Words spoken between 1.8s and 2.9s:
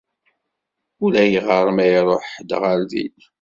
iruḥ ḥedd ɣer